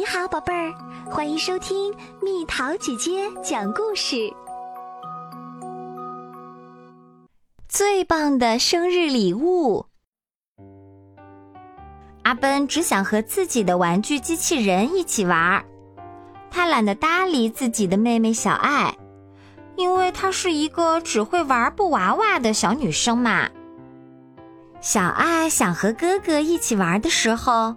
[0.00, 0.72] 你好，宝贝儿，
[1.10, 4.32] 欢迎收听蜜桃姐姐讲故事。
[7.68, 9.84] 最棒的生日礼物，
[12.22, 15.64] 阿奔只想和自己的玩具机器人一起玩儿，
[16.50, 18.96] 他懒得搭理自己的妹妹小爱，
[19.76, 23.50] 因为她是一个只会玩布娃娃的小女生嘛。
[24.80, 27.76] 小爱想和哥哥一起玩的时候，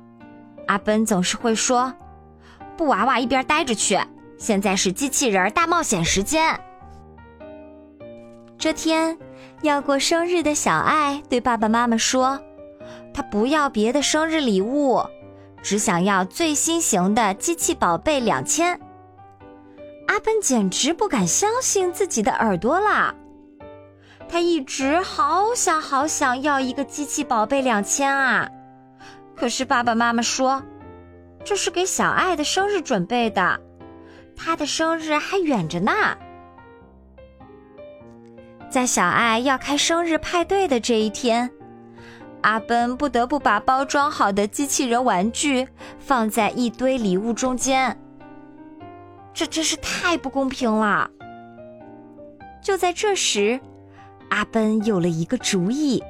[0.68, 1.94] 阿奔总是会说。
[2.78, 4.00] 布娃娃一边呆着去！
[4.38, 6.60] 现在是机器人大冒险时间。
[8.58, 9.18] 这天
[9.62, 12.40] 要过生日的小爱对爸爸妈妈说
[13.14, 15.02] ：“她不要别的生日礼物，
[15.62, 18.80] 只想要最新型的机器宝贝两千。”
[20.08, 23.16] 阿笨简直不敢相信自己的耳朵啦！
[24.28, 28.50] 他一直好想好想要一个机器宝贝两千啊！
[29.36, 30.64] 可是爸爸妈妈说。
[31.44, 33.60] 这是给小爱的生日准备的，
[34.36, 35.92] 她的生日还远着呢。
[38.70, 41.52] 在小爱要开生日派对的这一天，
[42.42, 45.68] 阿奔不得不把包装好的机器人玩具
[46.00, 47.96] 放在一堆礼物中间。
[49.34, 51.10] 这真是太不公平了！
[52.64, 53.60] 就在这时，
[54.30, 56.04] 阿奔有了一个主意，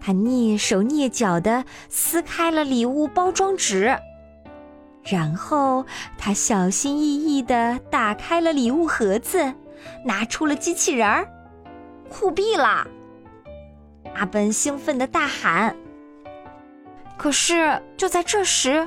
[0.00, 3.96] 他蹑手蹑脚的撕开了礼物包装纸。
[5.10, 5.84] 然后
[6.18, 9.54] 他小心翼翼地打开了礼物盒子，
[10.04, 11.26] 拿出了机器人儿，
[12.08, 12.86] 酷毙了！
[14.14, 15.74] 阿奔兴奋地大喊。
[17.16, 18.86] 可是就在这时，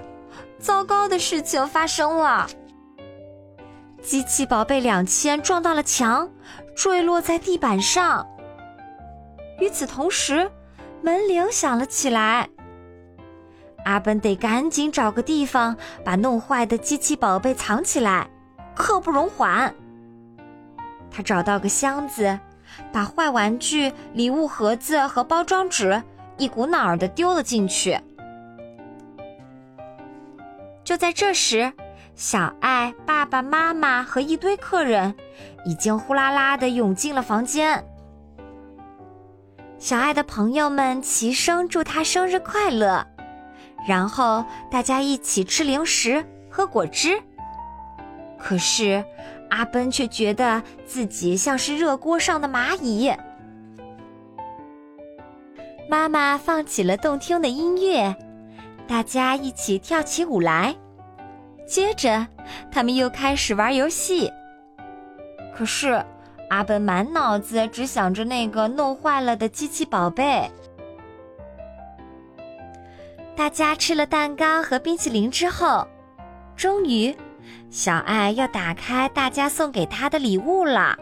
[0.60, 2.48] 糟糕的事情发生了：
[4.02, 6.30] 机器宝贝两千撞到了墙，
[6.76, 8.28] 坠落在地板上。
[9.60, 10.52] 与此同时，
[11.02, 12.48] 门铃响了起来。
[13.86, 18.30] 阿奔得赶紧找个地方把弄坏的机器宝贝藏起来，
[18.76, 19.74] 刻不容缓。
[21.10, 22.40] 他找到个箱子，
[22.92, 26.02] 把坏玩具、礼物盒子和包装纸
[26.38, 28.00] 一股脑儿的丢了进去。
[30.84, 31.72] 就在这时，
[32.16, 35.16] 小爱、爸爸妈妈和一堆客人
[35.66, 37.84] 已经呼啦啦的涌进了房间。
[39.78, 43.06] 小爱的朋友们齐声祝他生日快乐。
[43.88, 47.22] 然后大家一起吃零食、喝果汁。
[48.38, 49.04] 可是
[49.50, 53.12] 阿奔却觉得自己像是热锅上的蚂蚁。
[55.90, 58.16] 妈妈放起了动听的音乐，
[58.88, 60.76] 大家一起跳起舞来。
[61.68, 62.28] 接着，
[62.72, 64.32] 他们又开始玩游戏。
[65.54, 66.04] 可是
[66.50, 70.50] 阿奔满脑子只想着那个弄坏了的机器宝贝。
[73.36, 75.88] 大家吃了蛋糕和冰淇淋之后，
[76.56, 77.16] 终于，
[77.70, 80.98] 小爱要打开大家送给她的礼物了。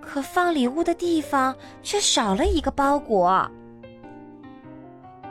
[0.00, 3.50] 可放礼物的地方却少了一个包裹。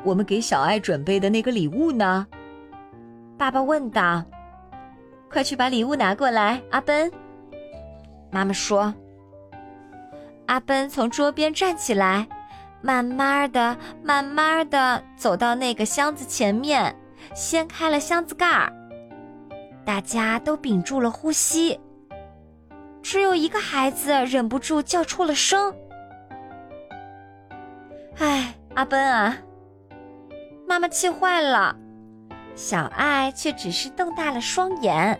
[0.03, 2.27] 我们给小爱准备的那个礼物呢？
[3.37, 4.23] 爸爸问道。
[5.29, 7.11] 快去把礼物拿过来，阿奔。
[8.31, 8.93] 妈妈说。
[10.45, 12.27] 阿奔从桌边站起来。
[12.81, 16.95] 慢慢的，慢慢的走到那个箱子前面，
[17.33, 18.71] 掀开了箱子盖儿。
[19.83, 21.79] 大家都屏住了呼吸，
[23.01, 25.73] 只有一个孩子忍不住叫出了声
[28.17, 29.37] ：“哎，阿奔啊！”
[30.67, 31.75] 妈妈气坏了，
[32.55, 35.19] 小爱却只是瞪大了双眼。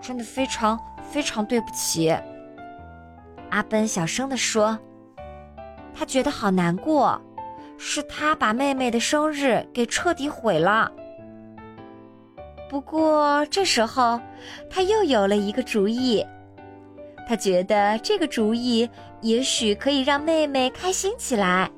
[0.00, 0.78] 真的非常
[1.10, 2.14] 非常对不起，
[3.50, 4.78] 阿奔小声的说。
[5.94, 7.20] 他觉得好难过，
[7.78, 10.90] 是他把妹妹的生日给彻底毁了。
[12.68, 14.20] 不过这时候，
[14.70, 16.24] 他又有了一个主意。
[17.28, 18.88] 他觉得这个主意
[19.20, 21.70] 也许可以让妹妹开心起来。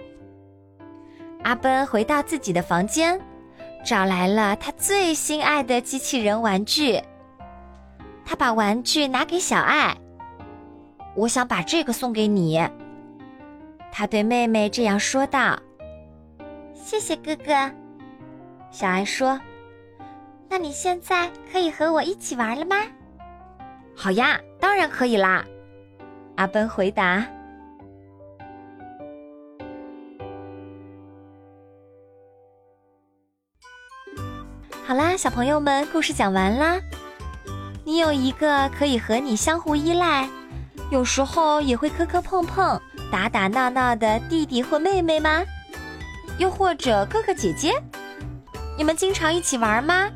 [1.43, 3.21] 阿奔回到自己的房间，
[3.85, 7.01] 找来了他最心爱的机器人玩具。
[8.25, 9.95] 他把玩具拿给小爱，
[11.15, 12.59] 我想把这个送给你。
[13.97, 15.57] 他对妹妹这样说道
[16.75, 17.71] ：“谢谢哥哥。”
[18.73, 19.41] 小爱说
[20.51, 22.75] ：“那你现在可以和我一起玩了吗
[23.95, 25.45] ？”“好呀，当然可以啦。”
[26.35, 27.25] 阿奔回答。
[34.85, 36.81] 好啦，小朋友们，故事讲完啦。
[37.85, 40.29] 你有一个可以和你相互依赖，
[40.91, 42.83] 有时候也会磕磕碰碰。
[43.15, 45.45] 打打闹闹的弟弟或妹妹吗？
[46.37, 47.73] 又或者哥哥姐姐？
[48.77, 50.11] 你们经常一起玩吗？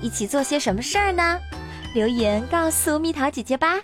[0.00, 1.40] 一起做些什么事儿呢？
[1.96, 3.74] 留言告诉蜜桃姐姐吧。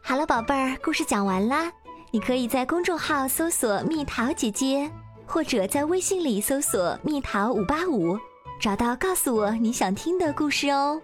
[0.00, 1.72] 好了，宝贝儿，故事讲完啦。
[2.12, 4.88] 你可以在公众号搜索“蜜桃姐姐”，
[5.26, 8.16] 或者在微信里搜索“蜜桃五八五”，
[8.58, 11.00] 找到告诉我你想听的故事哦。